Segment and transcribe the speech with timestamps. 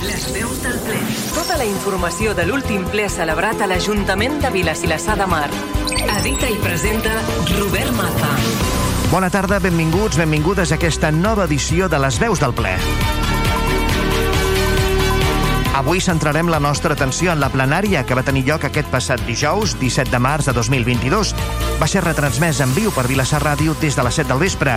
[0.00, 0.98] Les veus del ple.
[1.34, 5.48] Tota la informació de l'últim ple celebrat a l'Ajuntament de Vilassar de Mar.
[6.16, 7.12] Edita i presenta
[7.58, 8.32] Robert Maza.
[9.10, 12.78] Bona tarda, benvinguts, benvingudes a aquesta nova edició de les veus del ple.
[15.74, 19.76] Avui centrarem la nostra atenció en la plenària que va tenir lloc aquest passat dijous,
[19.78, 21.30] 17 de març de 2022.
[21.78, 24.74] Va ser retransmès en viu per Vilassar Ràdio des de les 7 del vespre.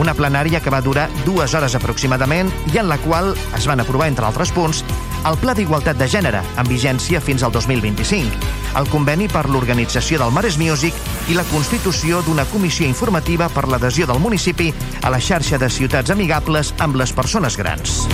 [0.00, 4.08] Una plenària que va durar dues hores aproximadament i en la qual es van aprovar,
[4.08, 4.80] entre altres punts,
[5.28, 8.40] el Pla d'Igualtat de Gènere, amb vigència fins al 2025,
[8.80, 10.96] el conveni per l'organització del Mares Music
[11.28, 16.16] i la constitució d'una comissió informativa per l'adhesió del municipi a la xarxa de ciutats
[16.16, 18.06] amigables amb les persones grans.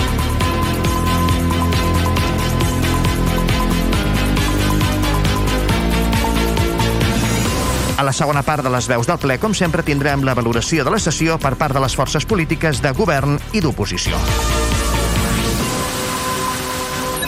[8.06, 11.00] La segona part de les veus del ple, com sempre, tindrem la valoració de la
[11.02, 14.20] sessió per part de les forces polítiques de govern i d'oposició.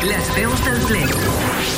[0.06, 1.77] Les veus del ple.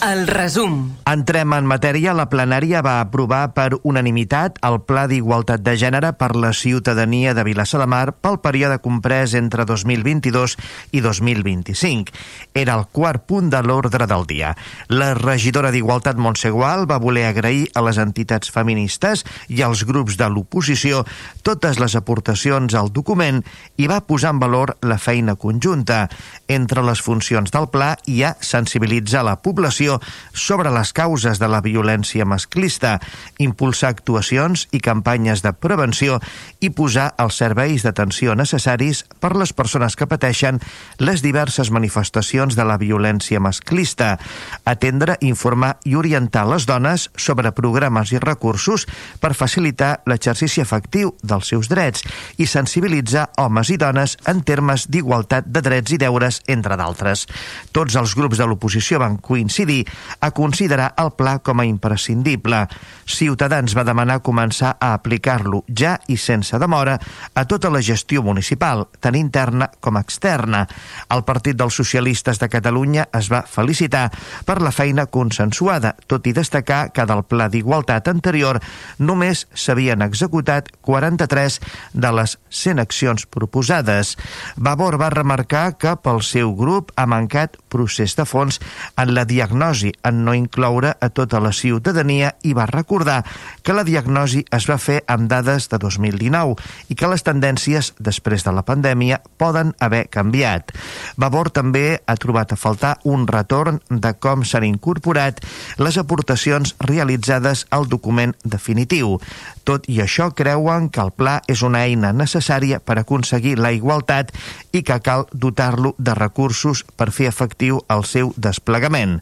[0.00, 0.94] El resum.
[1.04, 2.14] Entrem en matèria.
[2.16, 7.44] La plenària va aprovar per unanimitat el Pla d'Igualtat de Gènere per la ciutadania de
[7.44, 10.54] Vilassar de Mar pel període comprès entre 2022
[10.96, 12.16] i 2025.
[12.56, 14.54] Era el quart punt de l'ordre del dia.
[14.88, 20.30] La regidora d'Igualtat Montsegual va voler agrair a les entitats feministes i als grups de
[20.32, 21.04] l'oposició
[21.44, 23.42] totes les aportacions al document
[23.76, 26.06] i va posar en valor la feina conjunta.
[26.48, 29.89] Entre les funcions del pla hi ha sensibilitzar la població
[30.32, 32.98] sobre les causes de la violència masclista,
[33.38, 36.20] impulsar actuacions i campanyes de prevenció
[36.60, 40.60] i posar els serveis d'atenció necessaris per les persones que pateixen
[40.98, 44.16] les diverses manifestacions de la violència masclista,
[44.64, 48.86] atendre, informar i orientar les dones sobre programes i recursos
[49.20, 52.04] per facilitar l'exercici efectiu dels seus drets
[52.38, 57.26] i sensibilitzar homes i dones en termes d'igualtat de drets i deures, entre d'altres.
[57.72, 59.79] Tots els grups de l'oposició van coincidir
[60.20, 62.66] a considerar el pla com a imprescindible.
[63.06, 66.98] Ciutadans va demanar començar a aplicar-lo ja i sense demora
[67.34, 70.66] a tota la gestió municipal, tant interna com externa.
[71.10, 74.08] El Partit dels Socialistes de Catalunya es va felicitar
[74.46, 78.60] per la feina consensuada, tot i destacar que del pla d'igualtat anterior
[78.98, 81.60] només s'havien executat 43
[81.94, 84.16] de les 100 accions proposades.
[84.56, 88.60] Vavor va remarcar que pel seu grup ha mancat procés de fons
[88.96, 89.69] en la diagnosi
[90.02, 93.22] en no incloure a tota la ciutadania i va recordar
[93.62, 96.56] que la diagnosi es va fer amb dades de 2019
[96.90, 100.74] i que les tendències després de la pandèmia poden haver canviat.
[101.16, 105.40] Vavor també ha trobat a faltar un retorn de com s'han incorporat
[105.78, 109.18] les aportacions realitzades al document definitiu.
[109.64, 114.32] Tot i això, creuen que el pla és una eina necessària per aconseguir la igualtat
[114.72, 119.20] i que cal dotar-lo de recursos per fer efectiu el seu desplegament.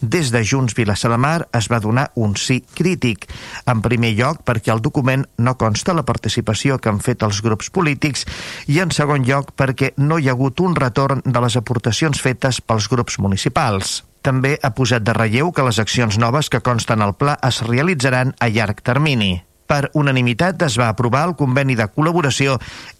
[0.00, 3.26] Des de Junts Vilassar de Mar es va donar un sí crític.
[3.66, 7.72] En primer lloc, perquè el document no consta la participació que han fet els grups
[7.74, 8.22] polítics
[8.70, 12.62] i en segon lloc perquè no hi ha hagut un retorn de les aportacions fetes
[12.62, 14.04] pels grups municipals.
[14.22, 18.34] També ha posat de relleu que les accions noves que consten al pla es realitzaran
[18.38, 19.47] a llarg termini.
[19.68, 22.54] Per unanimitat es va aprovar el conveni de col·laboració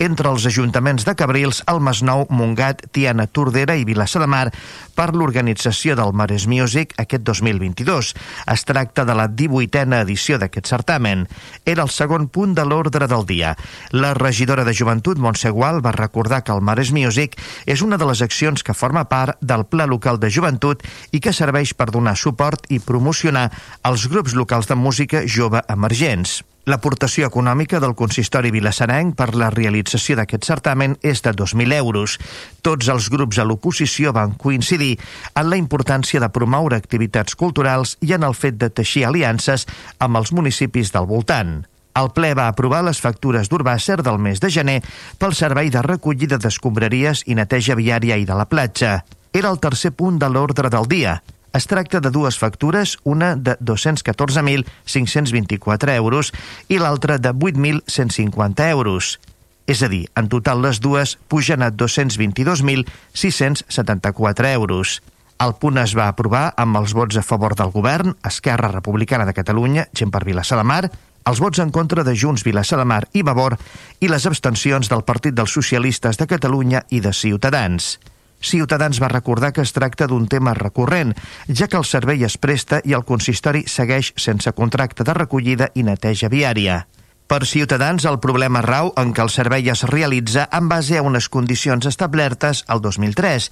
[0.05, 4.51] entre els ajuntaments de Cabrils, el Masnou, Montgat, Tiana, Tordera i Vilassar de Mar
[4.93, 8.11] per l'organització del Mares Music aquest 2022.
[8.53, 11.25] Es tracta de la 18a edició d'aquest certamen.
[11.65, 13.55] Era el segon punt de l'ordre del dia.
[13.97, 18.11] La regidora de Joventut, Montse Gual, va recordar que el Mares Music és una de
[18.11, 20.85] les accions que forma part del Pla Local de Joventut
[21.17, 23.49] i que serveix per donar suport i promocionar
[23.89, 26.43] els grups locals de música jove emergents.
[26.69, 32.19] L'aportació econòmica del consistori vilassarenc per la realització d'aquest certamen és de 2.000 euros.
[32.61, 34.99] Tots els grups a l'oposició van coincidir
[35.33, 39.65] en la importància de promoure activitats culturals i en el fet de teixir aliances
[39.99, 41.63] amb els municipis del voltant.
[41.97, 44.83] El ple va aprovar les factures d'Urbàcer del mes de gener
[45.17, 49.01] pel servei de recollida d'escombraries i neteja viària i de la platja.
[49.33, 51.17] Era el tercer punt de l'ordre del dia.
[51.53, 56.33] Es tracta de dues factures, una de 214.524 euros
[56.69, 59.19] i l'altra de 8.150 euros.
[59.69, 65.03] És a dir, en total les dues pugen a 222.674 euros.
[65.39, 69.35] El punt es va aprovar amb els vots a favor del govern, Esquerra Republicana de
[69.37, 70.91] Catalunya, gent per Vilassar de Mar,
[71.29, 73.59] els vots en contra de Junts, Vilassar de Mar i Vavor
[74.01, 77.99] i les abstencions del Partit dels Socialistes de Catalunya i de Ciutadans.
[78.41, 81.15] Ciutadans va recordar que es tracta d'un tema recurrent,
[81.49, 85.83] ja que el servei es presta i el consistori segueix sense contracte de recollida i
[85.83, 86.85] neteja viària.
[87.29, 91.29] Per Ciutadans, el problema rau en què el servei es realitza en base a unes
[91.29, 93.51] condicions establertes al 2003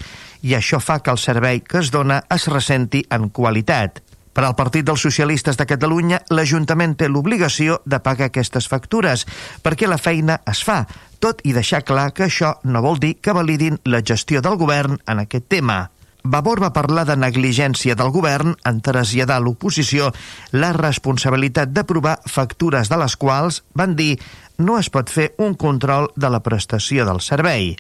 [0.49, 4.06] i això fa que el servei que es dona es ressenti en qualitat.
[4.37, 9.25] Per al Partit dels Socialistes de Catalunya, l'Ajuntament té l'obligació de pagar aquestes factures,
[9.65, 10.83] perquè la feina es fa,
[11.25, 14.99] tot i deixar clar que això no vol dir que validin la gestió del govern
[15.09, 15.87] en aquest tema.
[16.29, 20.11] Vavor va parlar de negligència del govern en traslladar a l'oposició
[20.53, 24.19] la responsabilitat d'aprovar factures de les quals, van dir,
[24.59, 27.77] no es pot fer un control de la prestació del servei.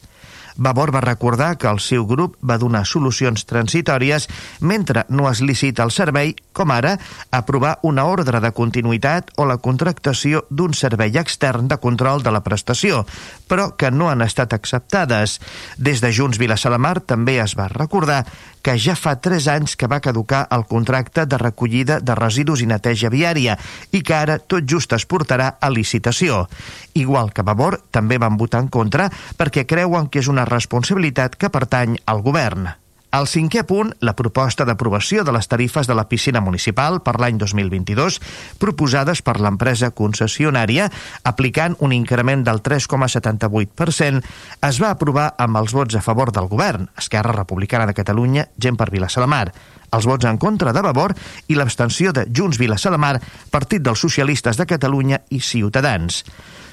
[0.56, 4.28] Vavor va recordar que el seu grup va donar solucions transitòries
[4.60, 6.96] mentre no es licita el servei, com ara
[7.30, 12.42] aprovar una ordre de continuïtat o la contractació d'un servei extern de control de la
[12.46, 13.04] prestació,
[13.46, 15.38] però que no han estat acceptades.
[15.76, 18.24] Des de Junts Vilassalamar també es va recordar
[18.66, 22.66] que ja fa 3 anys que va caducar el contracte de recollida de residus i
[22.66, 23.54] neteja viària
[23.94, 26.46] i que ara tot just es portarà a licitació.
[26.94, 29.06] Igual que Vavor, també van votar en contra
[29.38, 32.66] perquè creuen que és una responsabilitat que pertany al govern.
[33.14, 37.38] Al cinquè punt, la proposta d'aprovació de les tarifes de la piscina municipal per l'any
[37.38, 38.18] 2022,
[38.58, 40.88] proposades per l'empresa concessionària,
[41.24, 44.20] aplicant un increment del 3,78%,
[44.68, 48.76] es va aprovar amb els vots a favor del govern, Esquerra Republicana de Catalunya, gent
[48.76, 49.46] per Vilassar de Mar,
[49.94, 51.14] els vots en contra de Vavor
[51.48, 53.16] i l'abstenció de Junts Vilassar de Mar,
[53.54, 56.24] Partit dels Socialistes de Catalunya i Ciutadans.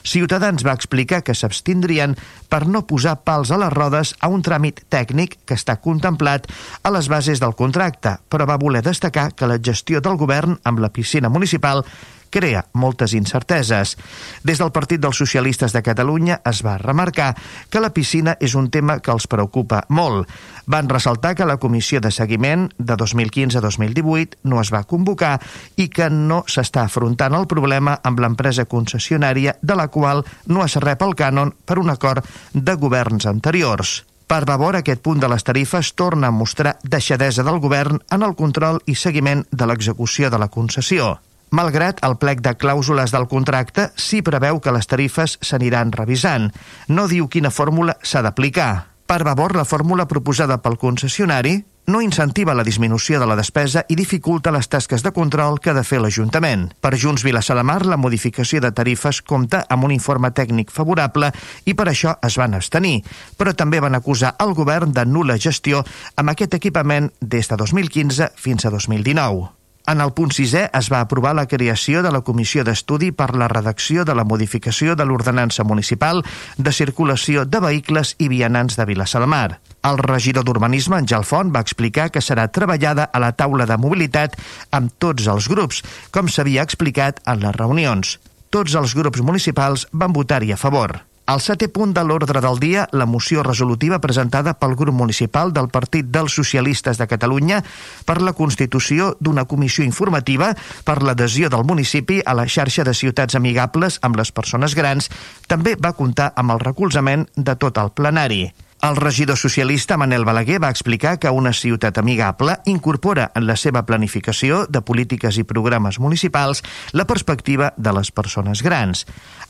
[0.04, 2.18] Ciutadans va explicar que s'abstindrien
[2.52, 6.50] per no posar pals a les rodes a un tràmit tècnic que està contemplat
[6.84, 10.84] a les bases del contracte, però va voler destacar que la gestió del govern amb
[10.84, 11.86] la piscina municipal
[12.34, 13.94] crea moltes incerteses.
[14.42, 17.36] Des del Partit dels Socialistes de Catalunya es va remarcar
[17.70, 20.30] que la piscina és un tema que els preocupa molt.
[20.66, 25.36] Van ressaltar que la comissió de seguiment de 2015-2018 no es va convocar
[25.78, 30.80] i que no s'està afrontant el problema amb l'empresa concessionària de la qual no es
[30.82, 34.02] rep el cànon per un acord de governs anteriors.
[34.26, 38.34] Per Vavor, aquest punt de les tarifes torna a mostrar deixadesa del govern en el
[38.40, 41.20] control i seguiment de l'execució de la concessió.
[41.54, 46.50] Malgrat el plec de clàusules del contracte, sí preveu que les tarifes s'aniran revisant.
[46.90, 48.72] No diu quina fórmula s'ha d'aplicar.
[49.06, 54.00] Per Vavor, la fórmula proposada pel concessionari no incentiva la disminució de la despesa i
[54.00, 56.72] dificulta les tasques de control que ha de fer l'Ajuntament.
[56.82, 61.30] Per Junts Vilassar de la modificació de tarifes compta amb un informe tècnic favorable
[61.66, 63.04] i per això es van abstenir,
[63.38, 65.84] però també van acusar el govern de nula gestió
[66.16, 69.63] amb aquest equipament des de 2015 fins a 2019.
[69.84, 73.50] En el punt sisè es va aprovar la creació de la Comissió d'Estudi per la
[73.52, 76.24] redacció de la modificació de l'ordenança municipal
[76.56, 79.60] de circulació de vehicles i vianants de Vilassar de Mar.
[79.84, 84.40] El regidor d'Urbanisme, Àngel Font, va explicar que serà treballada a la taula de mobilitat
[84.72, 85.84] amb tots els grups,
[86.16, 88.20] com s'havia explicat en les reunions.
[88.56, 91.02] Tots els grups municipals van votar-hi a favor.
[91.26, 95.70] Al setè punt de l'ordre del dia, la moció resolutiva presentada pel grup municipal del
[95.72, 97.62] Partit dels Socialistes de Catalunya
[98.04, 100.52] per la constitució d'una comissió informativa
[100.84, 105.08] per l'adhesió del municipi a la xarxa de ciutats amigables amb les persones grans
[105.48, 108.50] també va comptar amb el recolzament de tot el plenari.
[108.84, 113.86] El regidor socialista Manel Balaguer va explicar que una ciutat amigable incorpora en la seva
[113.88, 116.60] planificació de polítiques i programes municipals
[116.92, 119.06] la perspectiva de les persones grans.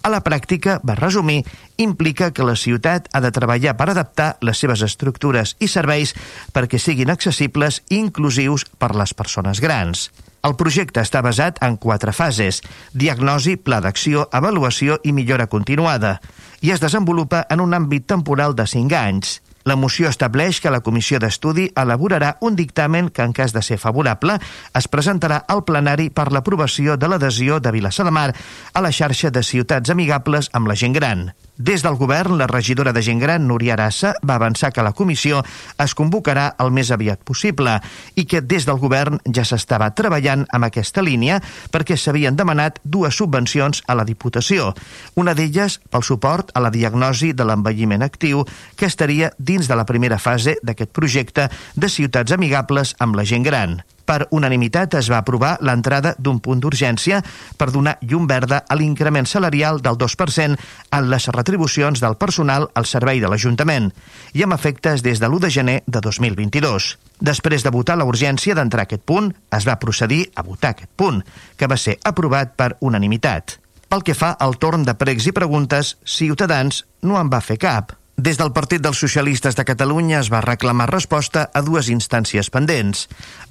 [0.05, 1.39] A la pràctica, va resumir,
[1.81, 6.13] implica que la ciutat ha de treballar per adaptar les seves estructures i serveis
[6.53, 10.11] perquè siguin accessibles i inclusius per les persones grans.
[10.43, 12.57] El projecte està basat en quatre fases,
[12.91, 16.17] diagnosi, pla d'acció, avaluació i millora continuada
[16.59, 19.37] i es desenvolupa en un àmbit temporal de 5 anys.
[19.63, 23.77] La moció estableix que la comissió d'estudi elaborarà un dictamen que, en cas de ser
[23.79, 24.35] favorable,
[24.75, 28.29] es presentarà al plenari per l'aprovació de l'adhesió de Vilassar de Mar
[28.73, 31.29] a la xarxa de ciutats amigables amb la gent gran.
[31.57, 35.43] Des del govern, la regidora de gent gran, Núria Arassa, va avançar que la comissió
[35.77, 37.75] es convocarà el més aviat possible
[38.17, 41.37] i que des del govern ja s'estava treballant amb aquesta línia
[41.69, 44.73] perquè s'havien demanat dues subvencions a la Diputació.
[45.13, 49.85] Una d'elles pel suport a la diagnosi de l'envelliment actiu que estaria dins de la
[49.85, 53.83] primera fase d'aquest projecte de ciutats amigables amb la gent gran.
[54.05, 57.21] Per unanimitat es va aprovar l'entrada d'un punt d'urgència
[57.57, 60.59] per donar llum verda a l'increment salarial del 2%
[60.91, 63.91] en les retribucions del personal al servei de l'Ajuntament
[64.33, 66.97] i amb efectes des de l'1 de gener de 2022.
[67.23, 71.23] Després de votar la urgència d'entrar aquest punt, es va procedir a votar aquest punt,
[71.55, 73.59] que va ser aprovat per unanimitat.
[73.87, 77.93] Pel que fa al torn de pregs i preguntes, Ciutadans no en va fer cap.
[78.23, 83.01] Des del Partit dels Socialistes de Catalunya es va reclamar resposta a dues instàncies pendents.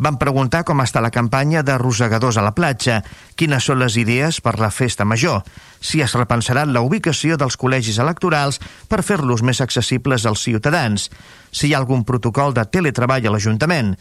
[0.01, 3.03] Van preguntar com està la campanya de rosegadors a la platja,
[3.37, 5.43] quines són les idees per la festa major,
[5.77, 11.11] si es repensarà la ubicació dels col·legis electorals per fer-los més accessibles als ciutadans,
[11.53, 13.93] si hi ha algun protocol de teletreball a l'Ajuntament,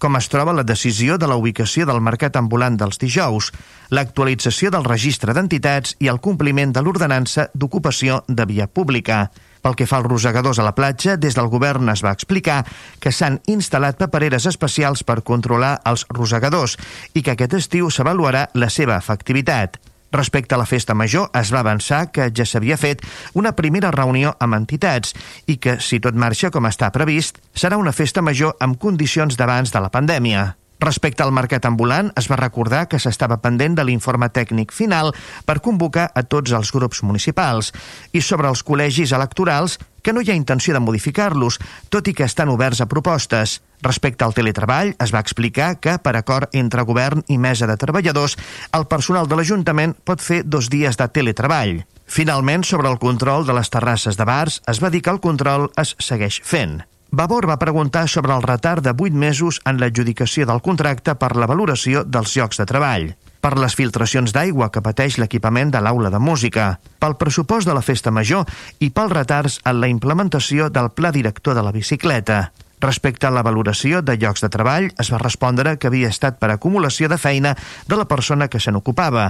[0.00, 3.50] com es troba la decisió de la ubicació del mercat ambulant dels dijous,
[3.92, 9.28] l'actualització del registre d'entitats i el compliment de l'ordenança d'ocupació de via pública.
[9.60, 12.62] Pel que fa als rosegadors a la platja, des del govern es va explicar
[12.98, 16.78] que s'han instal·lat papereres especials per controlar els rosegadors
[17.12, 19.76] i que aquest estiu s'avaluarà la seva efectivitat.
[20.12, 24.34] Respecte a la festa major, es va avançar que ja s'havia fet una primera reunió
[24.38, 25.14] amb entitats
[25.46, 29.70] i que, si tot marxa com està previst, serà una festa major amb condicions d'abans
[29.70, 30.59] de la pandèmia.
[30.80, 35.12] Respecte al mercat ambulant, es va recordar que s'estava pendent de l'informe tècnic final
[35.44, 37.68] per convocar a tots els grups municipals
[38.16, 41.58] i sobre els col·legis electorals que no hi ha intenció de modificar-los,
[41.92, 43.58] tot i que estan oberts a propostes.
[43.84, 48.38] Respecte al teletreball, es va explicar que, per acord entre govern i mesa de treballadors,
[48.72, 51.82] el personal de l'Ajuntament pot fer dos dies de teletreball.
[52.08, 55.68] Finalment, sobre el control de les terrasses de bars, es va dir que el control
[55.76, 56.80] es segueix fent.
[57.12, 61.48] Vavor va preguntar sobre el retard de 8 mesos en l'adjudicació del contracte per la
[61.50, 66.20] valoració dels llocs de treball per les filtracions d'aigua que pateix l'equipament de l'aula de
[66.20, 68.44] música, pel pressupost de la festa major
[68.78, 72.52] i pels retards en la implementació del pla director de la bicicleta.
[72.80, 76.48] Respecte a la valoració de llocs de treball, es va respondre que havia estat per
[76.48, 77.52] acumulació de feina
[77.86, 79.26] de la persona que se n'ocupava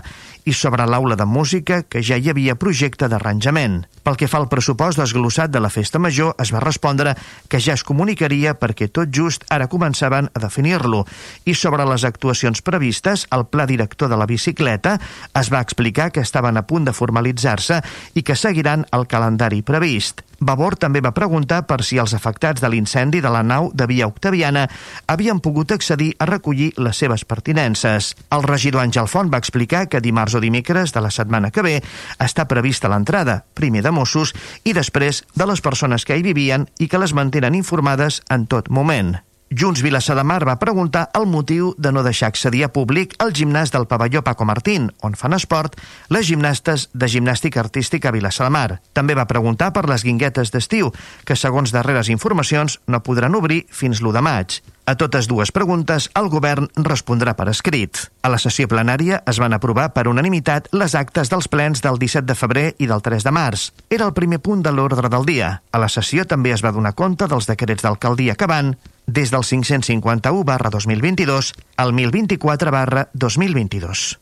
[0.47, 3.83] i sobre l'aula de música que ja hi havia projecte d'arranjament.
[4.07, 7.17] Pel que fa al pressupost desglossat de la festa major, es va respondre
[7.51, 11.03] que ja es comunicaria perquè tot just ara començaven a definir-lo.
[11.45, 15.01] I sobre les actuacions previstes, el pla director de la bicicleta
[15.35, 17.83] es va explicar que estaven a punt de formalitzar-se
[18.15, 20.30] i que seguiran el calendari previst.
[20.41, 24.09] Vavor també va preguntar per si els afectats de l'incendi de la nau de Via
[24.09, 24.67] Octaviana
[25.07, 28.15] havien pogut accedir a recollir les seves pertinences.
[28.33, 31.79] El regidor Àngel Font va explicar que dimarts o dimecres de la setmana que ve
[32.19, 34.33] està prevista l'entrada, primer de Mossos
[34.65, 38.73] i després de les persones que hi vivien i que les mantenen informades en tot
[38.73, 39.19] moment.
[39.53, 43.33] Junts Vilassar de Mar va preguntar el motiu de no deixar accedir a públic al
[43.35, 45.75] gimnàs del pavelló Paco Martín, on fan esport
[46.07, 48.79] les gimnastes de gimnàstica artística Vilassar de Mar.
[48.95, 50.93] També va preguntar per les guinguetes d'estiu,
[51.27, 54.61] que segons darreres informacions no podran obrir fins l'1 de maig.
[54.87, 57.99] A totes dues preguntes, el govern respondrà per escrit.
[58.23, 62.27] A la sessió plenària es van aprovar per unanimitat les actes dels plens del 17
[62.27, 63.69] de febrer i del 3 de març.
[63.91, 65.53] Era el primer punt de l'ordre del dia.
[65.71, 68.75] A la sessió també es va donar compte dels decrets d'alcaldia que van
[69.13, 74.21] des del 551 barra 2022 al 1024 barra 2022.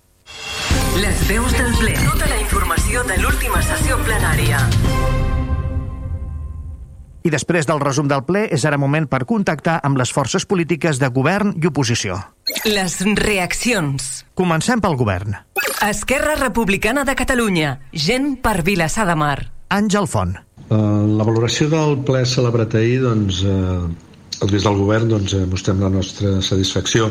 [1.01, 1.95] Les veus del ple.
[2.05, 4.61] Tota la informació de l'última sessió plenària.
[7.29, 11.01] I després del resum del ple, és ara moment per contactar amb les forces polítiques
[11.03, 12.17] de govern i oposició.
[12.65, 14.25] Les reaccions.
[14.39, 15.37] Comencem pel govern.
[15.85, 17.79] Esquerra Republicana de Catalunya.
[17.93, 19.39] Gent per Vilassar de Mar.
[19.69, 20.39] Àngel Font.
[20.69, 23.89] Uh, la valoració del ple celebrat ahir, doncs, uh,
[24.47, 27.11] des del govern doncs, eh, mostrem la nostra satisfacció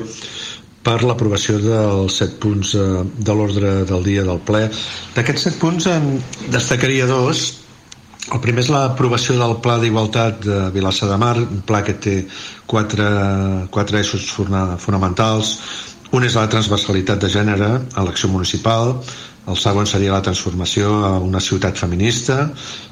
[0.88, 4.68] per l'aprovació dels set punts eh, de l'ordre del dia del ple.
[5.16, 6.18] D'aquests set punts en
[6.54, 7.48] destacaria dos.
[8.28, 12.16] El primer és l'aprovació del Pla d'Igualtat de Vilassa de Mar, un pla que té
[12.68, 13.06] quatre,
[13.72, 14.26] quatre eixos
[14.84, 15.54] fonamentals.
[16.12, 18.98] Un és la transversalitat de gènere a l'acció municipal,
[19.48, 22.50] el segon seria la transformació a una ciutat feminista,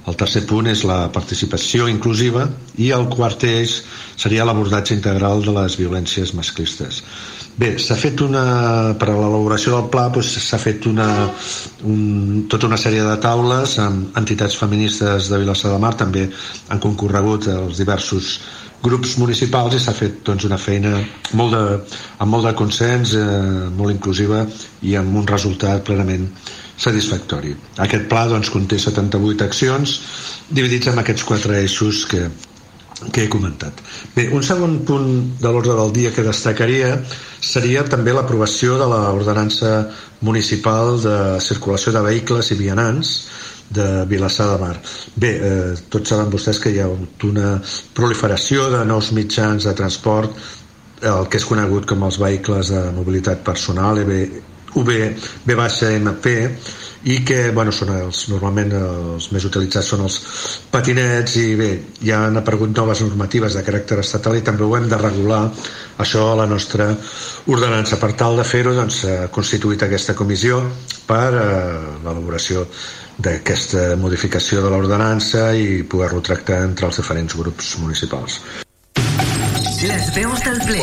[0.08, 2.48] el tercer punt és la participació inclusiva
[2.80, 3.82] i el quart eix
[4.16, 7.04] seria l'abordatge integral de les violències masclistes.
[7.56, 8.44] Bé, s'ha fet una...
[9.00, 11.08] per a l'elaboració del pla doncs, s'ha fet una,
[11.88, 16.26] un, tota una sèrie de taules amb entitats feministes de Vilassar de Mar, també
[16.68, 18.36] han concorregut els diversos
[18.86, 20.94] grups municipals i s'ha fet doncs, una feina
[21.34, 21.64] molt de,
[22.22, 23.26] amb molt de consens, eh,
[23.78, 24.46] molt inclusiva
[24.86, 26.30] i amb un resultat plenament
[26.78, 27.56] satisfactori.
[27.82, 30.00] Aquest pla doncs, conté 78 accions
[30.50, 32.28] dividits en aquests quatre eixos que,
[33.12, 33.80] que he comentat.
[34.16, 35.10] Bé, un segon punt
[35.42, 37.00] de l'ordre del dia que destacaria
[37.42, 39.74] seria també l'aprovació de l'ordenança
[40.26, 43.16] municipal de circulació de vehicles i vianants
[43.70, 44.76] de Vilassar de Mar.
[45.16, 47.56] Bé, eh, tots saben vostès que hi ha una
[47.94, 50.36] proliferació de nous mitjans de transport,
[51.02, 54.42] el que és conegut com els vehicles de mobilitat personal, EV,
[54.76, 54.92] UB,
[55.46, 56.36] V-MP,
[57.06, 60.16] i que bueno, són els, normalment els més utilitzats són els
[60.74, 61.70] patinets i bé,
[62.02, 65.44] ja han aparegut noves normatives de caràcter estatal i també ho hem de regular
[66.02, 66.90] això a la nostra
[67.46, 68.00] ordenança.
[68.02, 70.64] Per tal de fer-ho doncs, s'ha constituït aquesta comissió
[71.06, 71.48] per eh,
[72.02, 72.66] l'elaboració
[73.18, 78.42] d'aquesta modificació de l'ordenança i poder-lo tractar entre els diferents grups municipals.
[79.86, 80.82] Les veus del ple.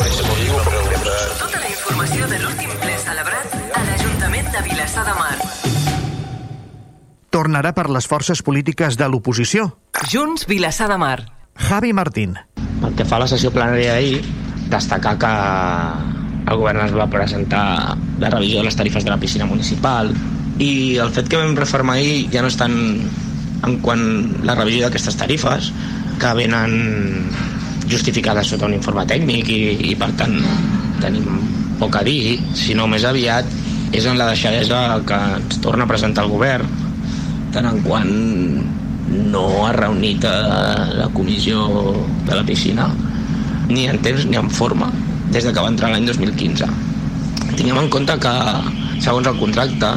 [1.40, 5.36] Tota la informació de l'últim ple celebrat a l'Ajuntament de Vilassar de Mar.
[7.32, 9.70] Tornarà per les forces polítiques de l'oposició.
[10.12, 11.18] Junts, Vilassar de Mar.
[11.56, 12.36] Javi Martín.
[12.82, 14.20] Pel que fa la sessió plenària d'ahir,
[14.72, 15.32] destacar que
[16.42, 20.12] el govern es va presentar la revisió de les tarifes de la piscina municipal
[20.60, 22.76] i el fet que vam refermar ahir ja no és tant
[23.62, 24.04] en quant
[24.46, 25.70] la revisió d'aquestes tarifes
[26.20, 26.74] que venen
[27.88, 29.60] justificades sota un informe tècnic i,
[29.92, 30.36] i per tant
[31.02, 31.26] tenim
[31.80, 33.48] poc a dir, sinó més aviat
[33.92, 36.68] és en la deixadesa que ens torna a presentar el govern
[37.52, 38.12] tant en quant
[39.32, 40.36] no ha reunit a
[40.94, 41.66] la comissió
[42.28, 42.88] de la piscina
[43.68, 44.90] ni en temps ni en forma
[45.32, 46.66] des de que va entrar l'any 2015.
[47.56, 48.32] Tinguem en compte que,
[49.00, 49.90] segons el contracte,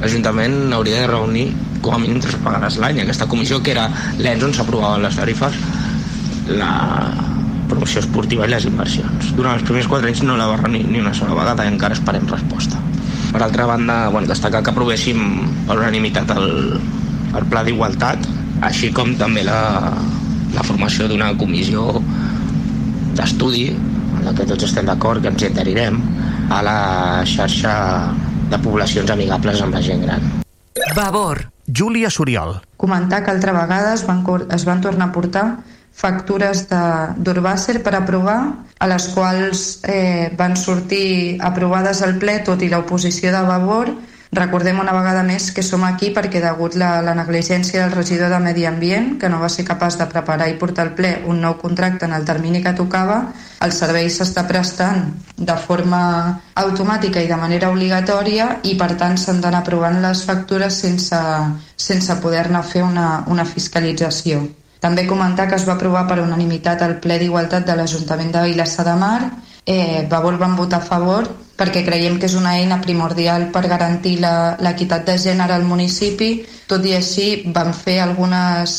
[0.00, 1.46] l'Ajuntament hauria de reunir
[1.80, 3.00] com a mínim tres vegades l'any.
[3.02, 3.86] Aquesta comissió, que era
[4.18, 5.56] l'ens on s'aprovaven les tarifes,
[6.50, 6.72] la
[7.70, 9.32] promoció esportiva i les inversions.
[9.38, 11.96] Durant els primers quatre anys no la va reunir ni una sola vegada i encara
[11.98, 12.80] esperem resposta.
[13.32, 15.18] Per altra banda, bueno, destacar que aprovéssim
[15.66, 16.78] per unanimitat el,
[17.36, 18.28] el pla d'igualtat,
[18.66, 19.58] així com també la,
[20.54, 21.90] la formació d'una comissió
[23.16, 25.98] d'estudi en la que tots estem d'acord que ens hi adherirem
[26.52, 26.78] a la
[27.28, 27.74] xarxa
[28.50, 30.26] de poblacions amigables amb la gent gran.
[30.94, 31.46] Vavor.
[31.66, 32.60] Júlia Soriol.
[32.76, 34.22] Comentar que altra vegada es van,
[34.54, 35.46] es van tornar a portar
[35.96, 42.62] factures de- d'Urbàcer per aprovar, a les quals eh, van sortir aprovades al ple, tot
[42.62, 43.94] i l'oposició de Vavor.
[44.36, 48.40] Recordem una vegada més que som aquí perquè degut la, la negligència del regidor de
[48.44, 51.56] Medi Ambient, que no va ser capaç de preparar i portar al ple un nou
[51.56, 53.16] contracte en el termini que tocava,
[53.64, 55.06] el servei s'està prestant
[55.38, 56.02] de forma
[56.66, 61.22] automàtica i de manera obligatòria i per tant s'han d'anar aprovant les factures sense,
[61.88, 64.44] sense poder-ne fer una, una fiscalització.
[64.84, 68.84] També comentar que es va aprovar per unanimitat el ple d'igualtat de l'Ajuntament de Vilassar
[68.84, 69.20] de Mar.
[69.66, 74.18] Eh, Vavor van votar a favor perquè creiem que és una eina primordial per garantir
[74.20, 76.44] l'equitat de gènere al municipi.
[76.70, 78.76] Tot i així van fer algunes,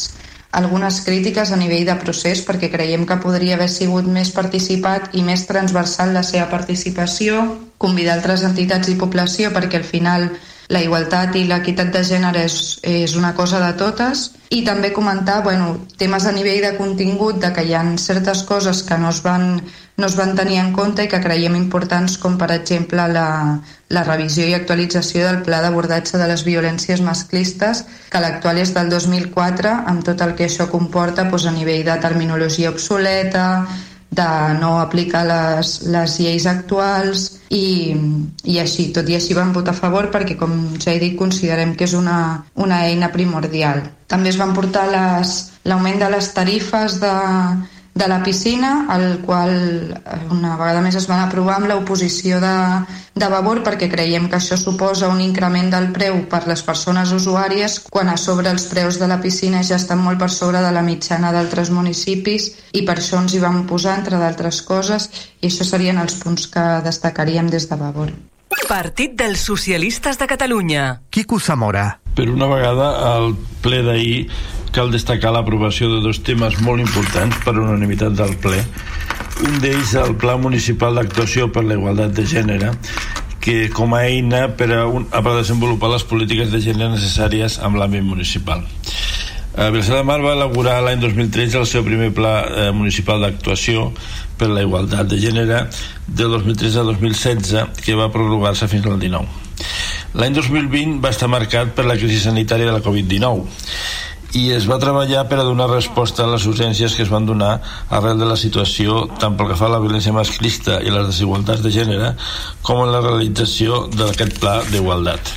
[0.51, 5.25] algunes crítiques a nivell de procés perquè creiem que podria haver sigut més participat i
[5.27, 7.41] més transversal la seva participació,
[7.77, 10.29] convidar altres entitats i població perquè al final
[10.67, 15.41] la igualtat i l'equitat de gènere és, és una cosa de totes i també comentar
[15.43, 19.21] bueno, temes a nivell de contingut de que hi ha certes coses que no es
[19.23, 19.61] van,
[19.97, 23.27] no es van tenir en compte i que creiem importants com per exemple la,
[23.89, 28.91] la revisió i actualització del pla d'abordatge de les violències masclistes que l'actual és del
[28.93, 33.47] 2004 amb tot el que això comporta doncs, a nivell de terminologia obsoleta
[34.09, 34.27] de
[34.59, 37.95] no aplicar les, les lleis actuals i,
[38.45, 41.73] i així, tot i així van votar a favor perquè, com ja he dit, considerem
[41.75, 43.83] que és una, una eina primordial.
[44.07, 47.13] També es van portar l'augment de les tarifes de,
[47.97, 49.51] de la piscina, el qual
[49.97, 52.53] eh, una vegada més es van aprovar amb l'oposició de,
[53.17, 57.79] de Vavor perquè creiem que això suposa un increment del preu per les persones usuàries
[57.89, 60.85] quan a sobre els preus de la piscina ja estan molt per sobre de la
[60.85, 65.09] mitjana d'altres municipis i per això ens hi vam posar, entre d'altres coses,
[65.41, 68.13] i això serien els punts que destacaríem des de Vavor.
[68.67, 71.01] Partit dels Socialistes de Catalunya.
[71.09, 71.99] Quico Zamora.
[72.15, 73.33] Per una vegada, al
[73.63, 74.27] ple d'ahir
[74.73, 78.59] cal destacar l'aprovació de dos temes molt importants per unanimitat del ple.
[79.47, 82.73] Un d'ells, el Pla Municipal d'Actuació per la Igualtat de Gènere,
[83.47, 87.79] que com a eina per a, un, a desenvolupar les polítiques de gènere necessàries amb
[87.79, 88.65] l'àmbit municipal.
[89.57, 93.87] Eh, Vilassar de Mar va elaborar l'any 2013 el seu primer pla eh, municipal d'actuació
[94.37, 95.63] per la igualtat de gènere
[96.07, 99.45] del 2013 a 2016 que va prorrogar-se fins al 19.
[100.19, 103.47] L'any 2020 va estar marcat per la crisi sanitària de la Covid-19
[104.35, 107.61] i es va treballar per a donar resposta a les urgències que es van donar
[107.89, 111.63] arrel de la situació tant pel que fa a la violència masclista i les desigualtats
[111.63, 112.13] de gènere
[112.61, 115.33] com en la realització d'aquest pla d'igualtat.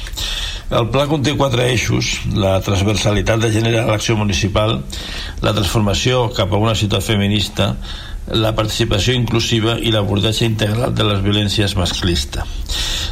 [0.71, 4.77] El pla conté quatre eixos, la transversalitat de gènere a l'acció municipal,
[5.43, 7.73] la transformació cap a una ciutat feminista,
[8.31, 12.47] la participació inclusiva i l'abordatge integral de les violències masclistes.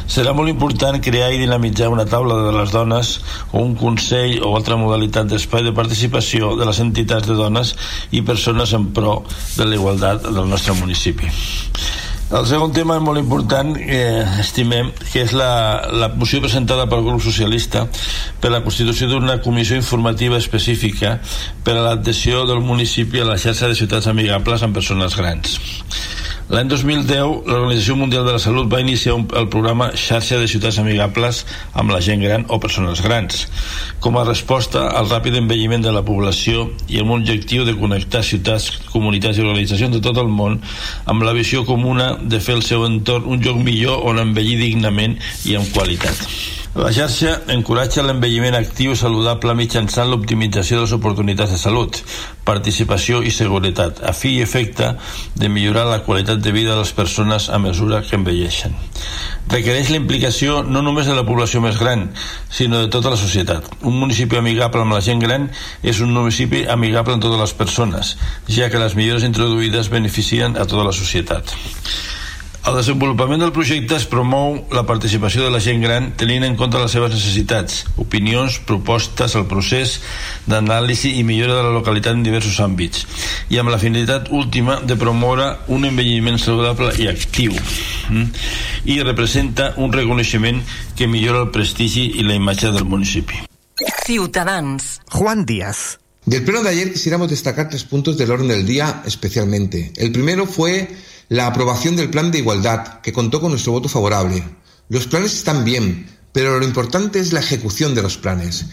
[0.09, 3.11] Serà molt important crear i dinamitzar una taula de les dones
[3.51, 7.75] o un consell o altra modalitat d'espai de participació de les entitats de dones
[8.09, 9.19] i persones en pro
[9.55, 11.29] de la igualtat del nostre municipi.
[12.29, 17.01] El segon tema és molt important, eh, estimem, que és la, la moció presentada pel
[17.05, 17.87] grup socialista
[18.41, 21.15] per la constitució d'una comissió informativa específica
[21.65, 25.57] per a l'adhesió del municipi a la xarxa de ciutats amigables amb persones grans.
[26.49, 30.79] L'any 2010, l'Organització Mundial de la Salut va iniciar un, el programa Xarxa de Ciutats
[30.81, 31.43] Amigables
[31.77, 33.43] amb la gent gran o persones grans,
[34.01, 38.23] com a resposta al ràpid envelliment de la població i amb un objectiu de connectar
[38.25, 40.57] ciutats, comunitats i organitzacions de tot el món
[41.05, 45.19] amb la visió comuna de fer el seu entorn un lloc millor on envellir dignament
[45.45, 46.25] i amb qualitat.
[46.77, 51.97] La xarxa encoratja l'envelliment actiu saludable mitjançant l'optimització de les oportunitats de salut,
[52.45, 54.91] participació i seguretat, a fi i efecte
[55.33, 58.77] de millorar la qualitat de vida de les persones a mesura que envelleixen.
[59.49, 62.05] Requereix la implicació no només de la població més gran,
[62.53, 63.65] sinó de tota la societat.
[63.81, 65.49] Un municipi amigable amb la gent gran
[65.81, 68.13] és un municipi amigable amb totes les persones,
[68.45, 71.57] ja que les millores introduïdes beneficien a tota la societat.
[72.67, 76.79] El desenvolupament del projecte es promou la participació de la gent gran tenint en compte
[76.81, 79.95] les seves necessitats, opinions, propostes, el procés
[80.49, 83.05] d'anàlisi i millora de la localitat en diversos àmbits
[83.49, 88.27] i amb la finalitat última de promoure un envelliment saludable i actiu mm?
[88.91, 90.59] i representa un reconeixement
[90.99, 93.45] que millora el prestigi i la imatge del municipi.
[94.03, 94.99] Ciutadans.
[95.15, 95.99] Juan Díaz.
[96.25, 99.93] Del pleno de ayer quisiéramos destacar tres puntos del orden del día especialmente.
[99.95, 100.89] El primero fue
[101.29, 104.43] la aprobación del plan de igualdad, que contó con nuestro voto favorable.
[104.89, 108.65] Los planes están bien, pero lo importante es la ejecución de los planes.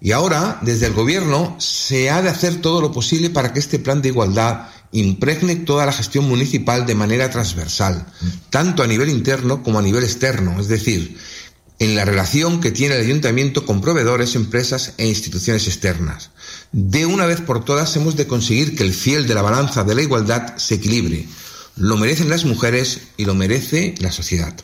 [0.00, 3.78] Y ahora, desde el Gobierno, se ha de hacer todo lo posible para que este
[3.78, 8.06] plan de igualdad impregne toda la gestión municipal de manera transversal,
[8.50, 11.16] tanto a nivel interno como a nivel externo, es decir,
[11.80, 16.30] en la relación que tiene el ayuntamiento con proveedores, empresas e instituciones externas.
[16.70, 19.96] De una vez por todas hemos de conseguir que el fiel de la balanza de
[19.96, 21.26] la igualdad se equilibre,
[21.76, 24.54] lo merecen las mujeres y lo merece la sociedad.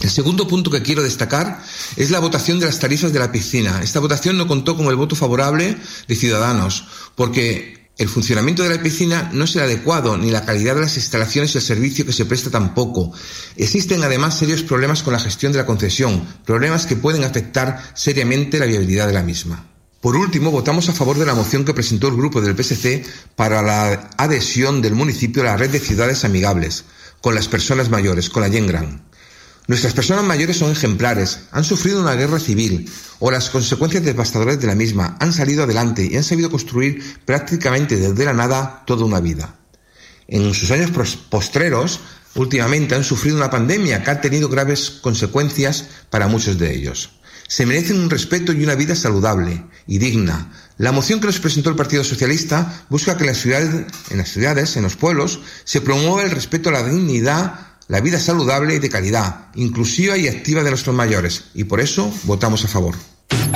[0.00, 1.62] El segundo punto que quiero destacar
[1.96, 3.82] es la votación de las tarifas de la piscina.
[3.82, 5.76] Esta votación no contó con el voto favorable
[6.08, 10.74] de Ciudadanos, porque el funcionamiento de la piscina no es el adecuado, ni la calidad
[10.74, 13.12] de las instalaciones y el servicio que se presta tampoco.
[13.56, 18.58] Existen además serios problemas con la gestión de la concesión, problemas que pueden afectar seriamente
[18.58, 19.75] la viabilidad de la misma.
[20.00, 23.04] Por último, votamos a favor de la moción que presentó el grupo del PSC
[23.34, 26.84] para la adhesión del municipio a la red de ciudades amigables
[27.22, 29.02] con las personas mayores, con la Yengran.
[29.68, 34.66] Nuestras personas mayores son ejemplares, han sufrido una guerra civil o las consecuencias devastadoras de
[34.66, 39.18] la misma, han salido adelante y han sabido construir prácticamente desde la nada toda una
[39.18, 39.56] vida.
[40.28, 40.92] En sus años
[41.30, 42.00] postreros,
[42.34, 47.15] últimamente han sufrido una pandemia que ha tenido graves consecuencias para muchos de ellos
[47.46, 50.52] se merecen un respeto y una vida saludable y digna.
[50.78, 54.28] La moción que nos presentó el Partido Socialista busca que en las ciudades, en, las
[54.28, 58.78] ciudades, en los pueblos, se promueva el respeto a la dignidad, la vida saludable y
[58.78, 62.94] de calidad, inclusiva y activa de nuestros mayores, y por eso votamos a favor.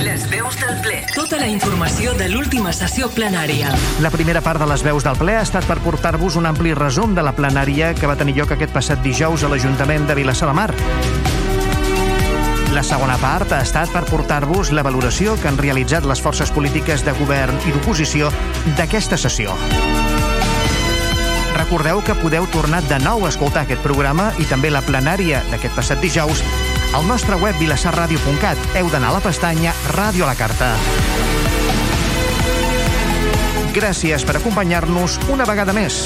[0.02, 1.04] Les veus del ple.
[1.14, 3.74] Tota la informació de l'última sessió plenària.
[4.00, 7.14] La primera part de les veus del ple ha estat per portar-vos un ampli resum
[7.14, 10.56] de la plenària que va tenir lloc aquest passat dijous a l'Ajuntament de Vilassar de
[10.56, 10.70] Mar.
[12.70, 17.02] La segona part ha estat per portar-vos la valoració que han realitzat les forces polítiques
[17.02, 18.28] de govern i d'oposició
[18.78, 19.56] d'aquesta sessió.
[21.56, 25.74] Recordeu que podeu tornar de nou a escoltar aquest programa i també la plenària d'aquest
[25.74, 26.44] passat dijous
[26.94, 28.62] al nostre web vilassarradio.cat.
[28.78, 30.70] Heu d'anar a la pestanya Ràdio a la Carta.
[33.74, 36.04] Gràcies per acompanyar-nos una vegada més.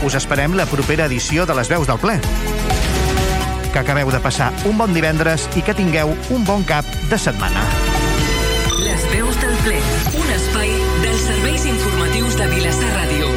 [0.00, 2.16] Us esperem la propera edició de les veus del ple
[3.72, 7.64] que acabeu de passar un bon divendres i que tingueu un bon cap de setmana.
[8.78, 9.80] Les veus del ple,
[10.20, 10.70] un espai
[11.04, 13.27] dels serveis informatius de Vilassar Ràdio.